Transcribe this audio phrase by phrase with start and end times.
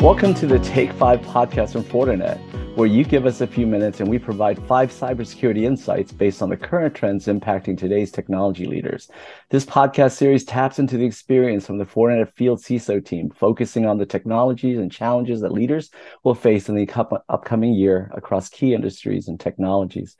[0.00, 2.38] Welcome to the Take Five podcast from Fortinet,
[2.76, 6.50] where you give us a few minutes and we provide five cybersecurity insights based on
[6.50, 9.10] the current trends impacting today's technology leaders.
[9.50, 13.98] This podcast series taps into the experience from the Fortinet Field CISO team, focusing on
[13.98, 15.90] the technologies and challenges that leaders
[16.22, 20.16] will face in the upcoming year across key industries and technologies.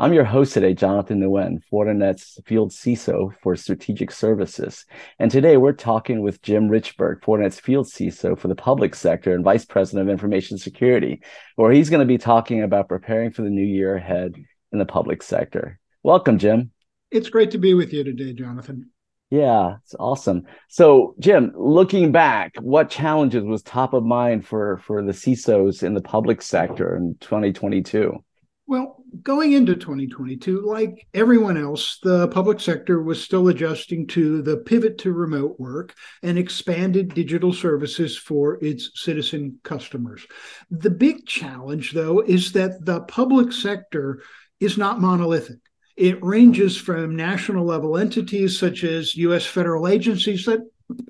[0.00, 4.86] I'm your host today, Jonathan Nguyen, Fortinet's Field CISO for Strategic Services.
[5.18, 9.44] And today we're talking with Jim Richberg, Fortinet's Field CISO for the public sector and
[9.44, 11.20] Vice President of Information Security,
[11.56, 14.36] where he's going to be talking about preparing for the new year ahead
[14.72, 15.78] in the public sector.
[16.02, 16.70] Welcome, Jim.
[17.10, 18.88] It's great to be with you today, Jonathan.
[19.28, 20.46] Yeah, it's awesome.
[20.70, 25.92] So, Jim, looking back, what challenges was top of mind for for the CISOs in
[25.92, 28.24] the public sector in 2022?
[28.70, 34.58] Well, going into 2022, like everyone else, the public sector was still adjusting to the
[34.58, 40.24] pivot to remote work and expanded digital services for its citizen customers.
[40.70, 44.22] The big challenge, though, is that the public sector
[44.60, 45.58] is not monolithic.
[45.96, 50.60] It ranges from national level entities such as US federal agencies that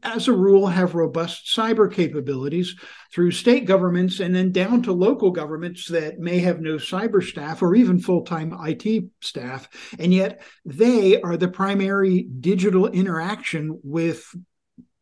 [0.03, 2.77] as a rule, have robust cyber capabilities
[3.13, 7.63] through state governments and then down to local governments that may have no cyber staff
[7.63, 9.69] or even full time IT staff.
[9.99, 14.25] And yet they are the primary digital interaction with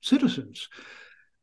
[0.01, 0.69] citizens.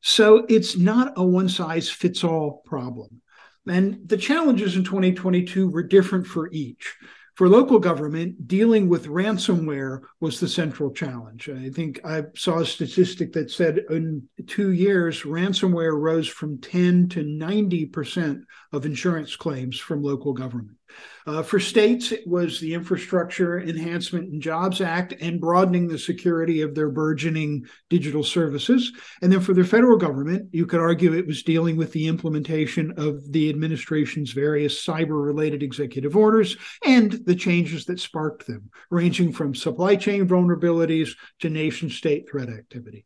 [0.02, 3.22] So it's not a one size fits all problem.
[3.68, 6.96] And the challenges in 2022 were different for each.
[7.36, 11.50] For local government, dealing with ransomware was the central challenge.
[11.50, 17.10] I think I saw a statistic that said in two years, ransomware rose from 10
[17.10, 20.78] to 90% of insurance claims from local government.
[21.28, 26.62] Uh, for states, it was the Infrastructure Enhancement and Jobs Act and broadening the security
[26.62, 28.92] of their burgeoning digital services.
[29.24, 32.94] And then for the federal government, you could argue it was dealing with the implementation
[32.98, 39.32] of the administration's various cyber related executive orders and the changes that sparked them, ranging
[39.32, 43.06] from supply chain vulnerabilities to nation state threat activity.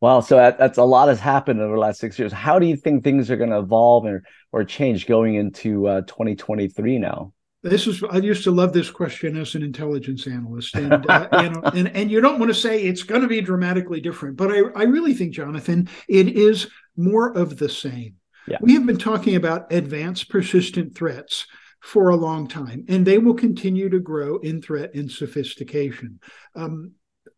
[0.00, 2.32] Wow, so that, that's a lot has happened over the last six years.
[2.32, 6.00] How do you think things are going to evolve or, or change going into uh,
[6.02, 7.32] 2023 now?
[7.62, 11.50] This is I used to love this question as an intelligence analyst, and uh, you
[11.50, 14.50] know, and and you don't want to say it's going to be dramatically different, but
[14.50, 18.14] I I really think, Jonathan, it is more of the same.
[18.48, 18.56] Yeah.
[18.62, 21.46] We have been talking about advanced persistent threats
[21.80, 26.20] for a long time, and they will continue to grow in threat and sophistication.
[26.54, 26.92] Um,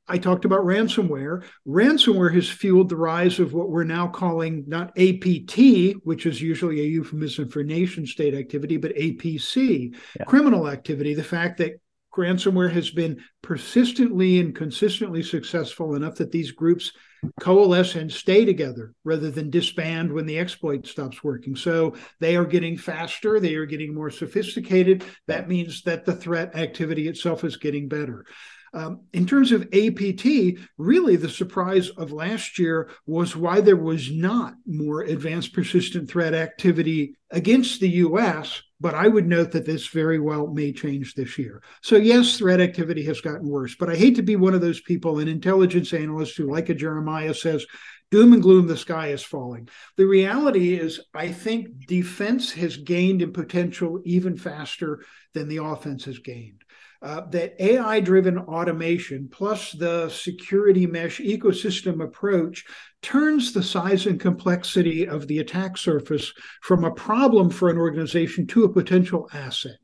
[0.08, 1.44] I talked about ransomware.
[1.66, 6.80] Ransomware has fueled the rise of what we're now calling not APT, which is usually
[6.80, 10.24] a euphemism for nation state activity, but APC, yeah.
[10.24, 11.14] criminal activity.
[11.14, 11.80] The fact that
[12.16, 16.92] ransomware has been persistently and consistently successful enough that these groups
[17.40, 21.54] coalesce and stay together rather than disband when the exploit stops working.
[21.54, 25.04] So they are getting faster, they are getting more sophisticated.
[25.28, 28.26] That means that the threat activity itself is getting better.
[28.74, 34.10] Um, in terms of APT, really the surprise of last year was why there was
[34.10, 39.88] not more advanced persistent threat activity against the US, but I would note that this
[39.88, 41.62] very well may change this year.
[41.82, 44.80] So, yes, threat activity has gotten worse, but I hate to be one of those
[44.80, 47.66] people, an intelligence analyst who, like a Jeremiah, says,
[48.10, 49.68] doom and gloom, the sky is falling.
[49.96, 55.04] The reality is, I think defense has gained in potential even faster
[55.34, 56.61] than the offense has gained
[57.02, 62.64] uh, that AI driven automation plus the security mesh ecosystem approach
[63.02, 66.32] turns the size and complexity of the attack surface
[66.62, 69.76] from a problem for an organization to a potential asset.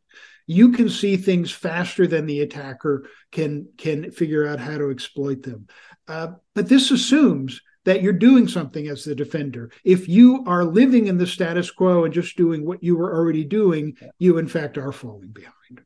[0.47, 5.43] You can see things faster than the attacker can can figure out how to exploit
[5.43, 5.67] them.
[6.06, 9.71] Uh, but this assumes that you're doing something as the defender.
[9.85, 13.45] If you are living in the status quo and just doing what you were already
[13.45, 15.82] doing, you in fact are falling behind.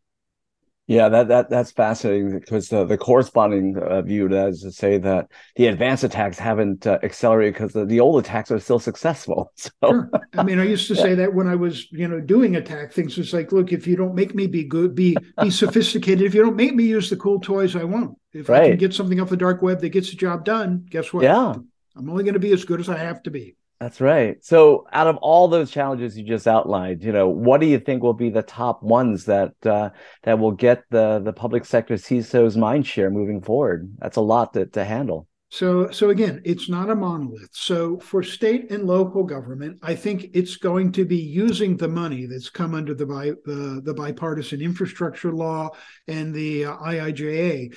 [0.88, 5.28] Yeah, that that that's fascinating because the, the corresponding uh, view is to say that
[5.54, 9.52] the advanced attacks haven't uh, accelerated because the, the old attacks are still successful.
[9.62, 10.10] So, sure.
[10.36, 13.16] I mean, I used to say that when I was, you know, doing attack things.
[13.16, 16.26] It's like, look, if you don't make me be good, be be sophisticated.
[16.26, 18.18] If you don't make me use the cool toys, I won't.
[18.32, 18.62] If right.
[18.62, 21.22] I can get something off the dark web that gets the job done, guess what?
[21.22, 21.54] Yeah,
[21.96, 23.56] I'm only going to be as good as I have to be.
[23.82, 24.36] That's right.
[24.44, 28.00] So, out of all those challenges you just outlined, you know, what do you think
[28.00, 29.90] will be the top ones that uh,
[30.22, 33.92] that will get the the public sector CISO's mind share moving forward?
[33.98, 35.26] That's a lot to, to handle.
[35.48, 37.48] So, so again, it's not a monolith.
[37.50, 42.26] So, for state and local government, I think it's going to be using the money
[42.26, 45.70] that's come under the bi- the, the bipartisan infrastructure law
[46.06, 47.74] and the uh, IIJA.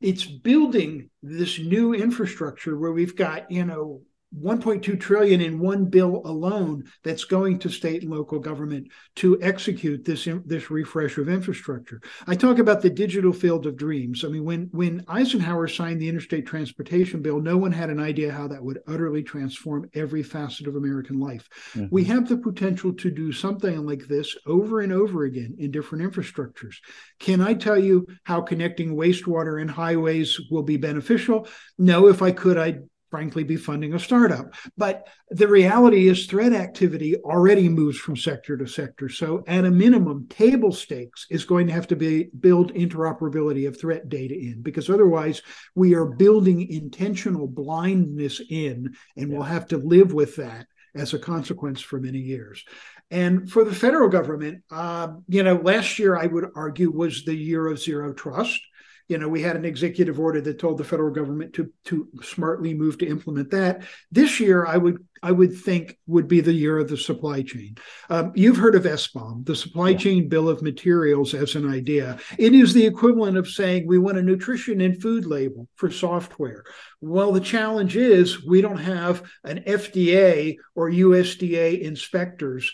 [0.00, 4.02] It's building this new infrastructure where we've got, you know,
[4.36, 10.04] 1.2 trillion in one bill alone that's going to state and local government to execute
[10.04, 12.00] this this refresh of infrastructure.
[12.26, 14.24] I talk about the digital field of dreams.
[14.24, 18.30] I mean, when when Eisenhower signed the Interstate Transportation Bill, no one had an idea
[18.30, 21.48] how that would utterly transform every facet of American life.
[21.72, 21.86] Mm-hmm.
[21.90, 26.04] We have the potential to do something like this over and over again in different
[26.04, 26.76] infrastructures.
[27.18, 31.48] Can I tell you how connecting wastewater and highways will be beneficial?
[31.78, 34.54] No, if I could, I'd frankly be funding a startup.
[34.76, 39.08] But the reality is threat activity already moves from sector to sector.
[39.08, 43.80] So at a minimum, table stakes is going to have to be build interoperability of
[43.80, 45.42] threat data in because otherwise
[45.74, 51.18] we are building intentional blindness in and we'll have to live with that as a
[51.18, 52.64] consequence for many years.
[53.10, 57.34] And for the federal government, uh, you know, last year I would argue was the
[57.34, 58.60] year of zero trust
[59.08, 62.74] you know, we had an executive order that told the federal government to to smartly
[62.74, 63.82] move to implement that.
[64.12, 67.76] This year, I would I would think would be the year of the supply chain.
[68.10, 69.96] Um, you've heard of SBOM, the supply yeah.
[69.96, 72.18] chain bill of materials, as an idea.
[72.38, 76.64] It is the equivalent of saying we want a nutrition and food label for software.
[77.00, 82.72] Well, the challenge is we don't have an FDA or USDA inspectors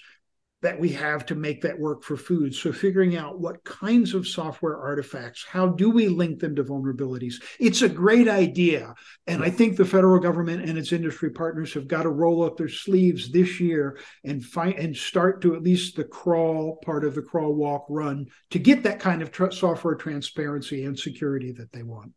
[0.64, 2.55] that we have to make that work for food.
[2.55, 7.34] So figuring out what kinds of software artifacts, how do we link them to vulnerabilities?
[7.61, 8.94] It's a great idea.
[9.26, 12.56] And I think the federal government and its industry partners have got to roll up
[12.56, 17.14] their sleeves this year and find and start to at least the crawl part of
[17.14, 21.72] the crawl, walk, run to get that kind of tr- software transparency and security that
[21.72, 22.10] they want.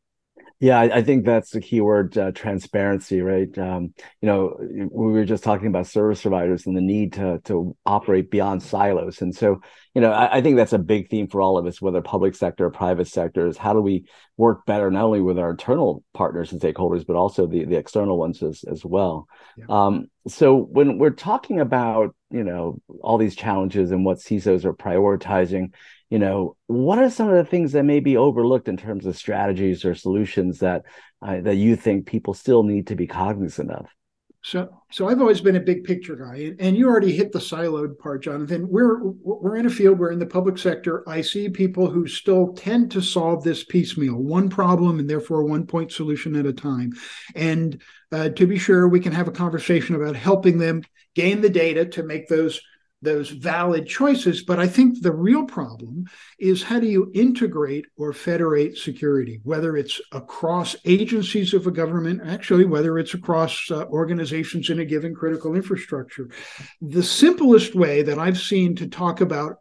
[0.59, 3.55] Yeah, I, I, think that's the key word, uh, transparency, right?
[3.59, 7.77] Um, you know, we were just talking about service providers and the need to to
[7.85, 9.61] operate beyond silos, and so
[9.93, 12.35] you know, I, I, think that's a big theme for all of us, whether public
[12.35, 14.05] sector or private sector, is how do we
[14.35, 18.17] work better not only with our internal partners and stakeholders, but also the the external
[18.17, 19.27] ones as as well.
[19.57, 19.65] Yeah.
[19.69, 24.73] Um, so when we're talking about you know all these challenges and what CISOs are
[24.73, 25.73] prioritizing,
[26.09, 29.17] you know what are some of the things that may be overlooked in terms of
[29.17, 30.83] strategies or solutions that
[31.21, 33.87] uh, that you think people still need to be cognizant of
[34.47, 37.39] so so i've always been a big picture guy and and you already hit the
[37.39, 38.67] siloed part jonathan.
[38.69, 41.07] We're we're in a field we're in the public sector.
[41.07, 45.65] I see people who still tend to solve this piecemeal one problem and therefore one
[45.65, 46.93] point solution at a time.
[47.35, 50.83] And uh, to be sure we can have a conversation about helping them
[51.15, 52.61] gain the data to make those
[53.07, 54.43] those valid choices.
[54.43, 56.05] But I think the real problem
[56.37, 62.21] is how do you integrate or federate security, whether it's across agencies of a government,
[62.25, 66.29] actually, whether it's across uh, organizations in a given critical infrastructure.
[66.81, 69.57] The simplest way that I've seen to talk about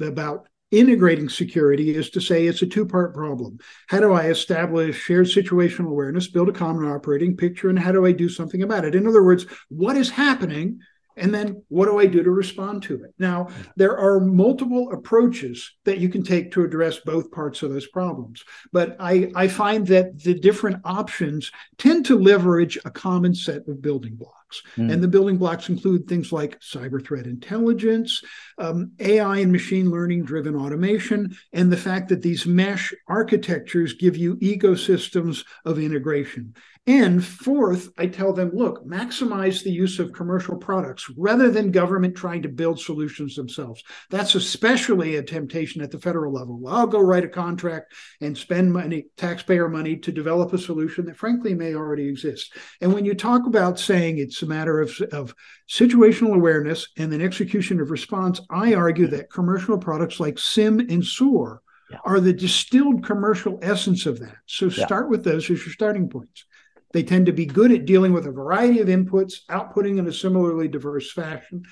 [0.00, 3.58] about integrating security is to say it's a two part problem.
[3.88, 8.06] How do I establish shared situational awareness, build a common operating picture, and how do
[8.06, 8.94] I do something about it?
[8.94, 10.80] In other words, what is happening
[11.16, 13.14] and then what do I do to respond to it?
[13.18, 17.88] Now, there are multiple approaches that you can take to address both parts of those
[17.88, 18.44] problems.
[18.72, 23.82] But I, I find that the different options tend to leverage a common set of
[23.82, 24.62] building blocks.
[24.76, 24.92] Mm.
[24.92, 28.22] And the building blocks include things like cyber threat intelligence,
[28.58, 34.16] um, AI and machine learning driven automation, and the fact that these mesh architectures give
[34.16, 36.54] you ecosystems of integration.
[36.86, 42.16] And fourth, I tell them, look, maximize the use of commercial products rather than government
[42.16, 43.82] trying to build solutions themselves.
[44.08, 46.58] That's especially a temptation at the federal level.
[46.58, 51.04] Well, I'll go write a contract and spend money, taxpayer money, to develop a solution
[51.04, 52.54] that frankly may already exist.
[52.80, 55.34] And when you talk about saying it's a matter of, of
[55.68, 61.04] situational awareness and then execution of response, I argue that commercial products like SIEM and
[61.04, 61.98] SOAR yeah.
[62.04, 64.36] are the distilled commercial essence of that.
[64.46, 64.86] So yeah.
[64.86, 66.46] start with those as your starting points.
[66.92, 70.12] They tend to be good at dealing with a variety of inputs, outputting in a
[70.12, 71.62] similarly diverse fashion.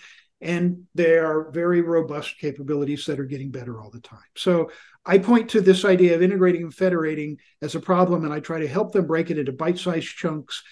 [0.40, 4.20] And they are very robust capabilities that are getting better all the time.
[4.36, 4.70] So
[5.04, 8.60] I point to this idea of integrating and federating as a problem, and I try
[8.60, 10.62] to help them break it into bite sized chunks.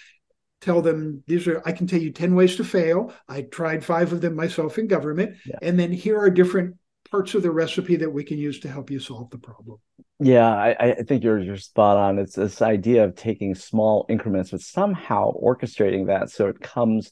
[0.60, 3.12] Tell them these are, I can tell you 10 ways to fail.
[3.28, 5.36] I tried five of them myself in government.
[5.44, 5.56] Yeah.
[5.62, 6.76] And then here are different
[7.10, 9.78] parts of the recipe that we can use to help you solve the problem.
[10.18, 12.18] Yeah, I, I think you're you're spot on.
[12.18, 17.10] It's this idea of taking small increments, but somehow orchestrating that so it comes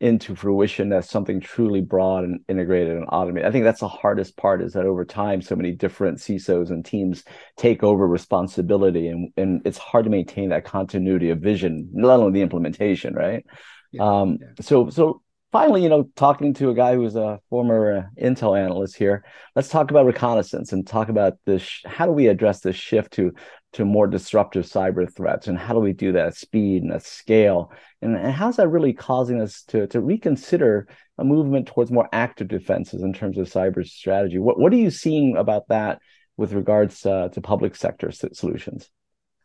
[0.00, 3.46] into fruition as something truly broad and integrated and automated.
[3.48, 6.84] I think that's the hardest part is that over time, so many different CISOs and
[6.84, 7.24] teams
[7.56, 12.34] take over responsibility and, and it's hard to maintain that continuity of vision, let alone
[12.34, 13.44] the implementation, right?
[13.92, 14.48] Yeah, um, yeah.
[14.60, 15.22] So, so
[15.56, 19.70] finally, you know, talking to a guy who's a former uh, Intel analyst here, let's
[19.70, 21.80] talk about reconnaissance and talk about this.
[21.86, 23.32] How do we address this shift to
[23.72, 27.04] to more disruptive cyber threats, and how do we do that at speed and at
[27.04, 27.72] scale?
[28.02, 32.48] And, and how's that really causing us to to reconsider a movement towards more active
[32.48, 34.38] defenses in terms of cyber strategy?
[34.38, 36.00] What what are you seeing about that
[36.36, 38.90] with regards uh, to public sector solutions?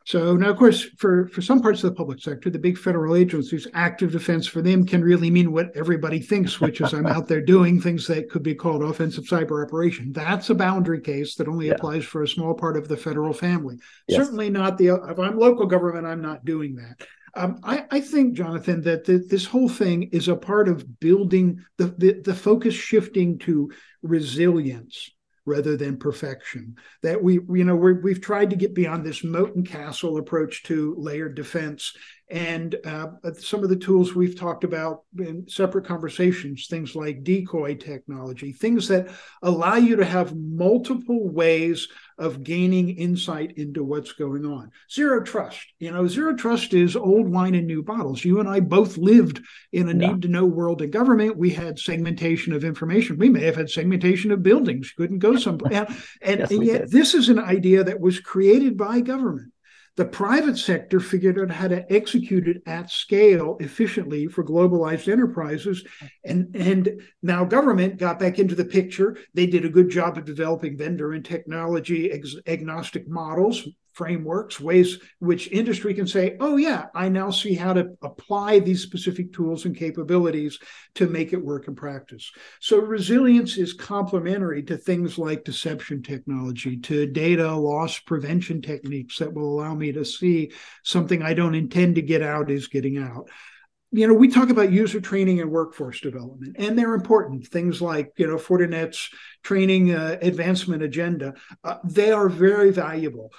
[0.06, 3.16] So now, of course, for, for some parts of the public sector, the big federal
[3.16, 7.28] agencies, active defense for them can really mean what everybody thinks, which is I'm out
[7.28, 10.12] there doing things that could be called offensive cyber operation.
[10.12, 11.74] That's a boundary case that only yeah.
[11.74, 13.78] applies for a small part of the federal family.
[14.08, 14.18] Yes.
[14.24, 17.08] Certainly not the, if I'm local government, I'm not doing that.
[17.34, 21.64] Um, I, I, think, Jonathan, that the, this whole thing is a part of building
[21.78, 25.12] the, the, the focus shifting to resilience
[25.46, 26.76] rather than perfection.
[27.04, 30.64] That we, you know, we have tried to get beyond this moat and castle approach
[30.64, 31.94] to layered defense
[32.32, 33.08] and uh,
[33.38, 38.88] some of the tools we've talked about in separate conversations, things like decoy technology, things
[38.88, 39.10] that
[39.42, 44.72] allow you to have multiple ways of gaining insight into what's going on.
[44.90, 48.24] Zero trust, you know, zero trust is old wine in new bottles.
[48.24, 49.42] You and I both lived
[49.74, 50.12] in a yeah.
[50.14, 51.36] need to know world of government.
[51.36, 53.18] We had segmentation of information.
[53.18, 55.88] We may have had segmentation of buildings, couldn't go somewhere.
[56.22, 56.92] and, yes, and yet, did.
[56.92, 59.51] this is an idea that was created by government
[59.98, 65.84] the private sector figured out how to execute it at scale efficiently for globalized enterprises.
[66.24, 69.18] And, and now government got back into the picture.
[69.34, 72.12] They did a good job of developing vendor and technology
[72.48, 77.98] agnostic models, frameworks, ways which industry can say, oh, yeah, I now see how to
[78.02, 80.60] apply these specific tools and capabilities
[80.96, 82.32] to make it work in practice.
[82.60, 89.34] So resilience is complementary to things like deception technology, to data loss prevention techniques that
[89.34, 90.52] will allow me to see
[90.84, 93.30] something I don't intend to get out is getting out
[93.92, 97.46] you know, we talk about user training and workforce development, and they're important.
[97.48, 99.10] Things like, you know, Fortinet's
[99.44, 101.34] training uh, advancement agenda,
[101.64, 103.32] uh, they are very valuable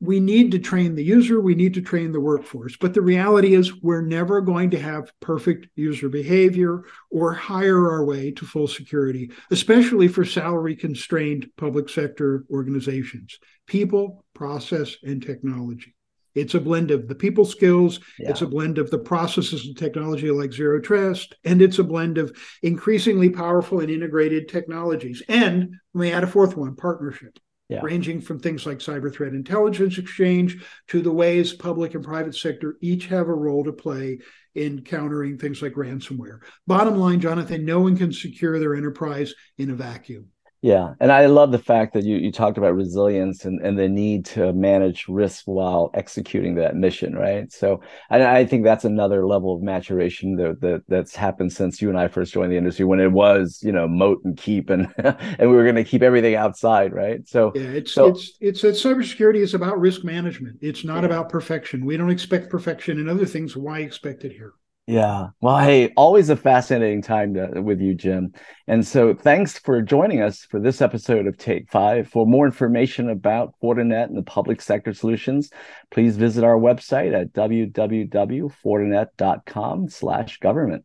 [0.00, 2.76] we need to train the user, we need to train the workforce.
[2.76, 8.04] But the reality is, we're never going to have perfect user behavior or hire our
[8.04, 13.38] way to full security, especially for salary constrained public sector organizations.
[13.66, 15.94] People, process, and technology.
[16.34, 18.30] It's a blend of the people skills, yeah.
[18.30, 22.18] it's a blend of the processes and technology like zero trust, and it's a blend
[22.18, 25.22] of increasingly powerful and integrated technologies.
[25.28, 27.38] And let me add a fourth one partnership
[27.70, 27.80] yeah.
[27.82, 32.76] ranging from things like cyber threat intelligence exchange to the ways public and private sector
[32.80, 34.18] each have a role to play
[34.54, 36.40] in countering things like ransomware.
[36.66, 40.26] Bottom line, Jonathan, no one can secure their enterprise in a vacuum.
[40.62, 43.88] Yeah, and I love the fact that you you talked about resilience and, and the
[43.88, 47.50] need to manage risk while executing that mission, right?
[47.50, 51.88] So, and I think that's another level of maturation that, that that's happened since you
[51.88, 54.92] and I first joined the industry when it was you know moat and keep and
[54.98, 57.26] and we were going to keep everything outside, right?
[57.26, 60.58] So yeah, it's so, it's it's that cybersecurity is about risk management.
[60.60, 61.06] It's not yeah.
[61.06, 61.86] about perfection.
[61.86, 63.56] We don't expect perfection in other things.
[63.56, 64.52] Why expect it here?
[64.90, 65.28] Yeah.
[65.40, 68.32] Well, hey, always a fascinating time to, with you, Jim.
[68.66, 72.08] And so thanks for joining us for this episode of Take Five.
[72.08, 75.50] For more information about Fortinet and the public sector solutions,
[75.92, 80.84] please visit our website at www.fortinet.com slash government.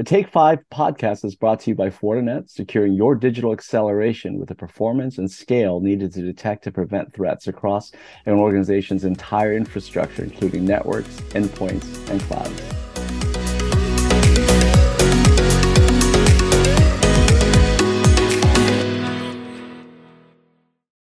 [0.00, 4.48] The Take Five podcast is brought to you by Fortinet, securing your digital acceleration with
[4.48, 7.92] the performance and scale needed to detect and prevent threats across
[8.24, 12.89] an organization's entire infrastructure, including networks, endpoints, and clouds.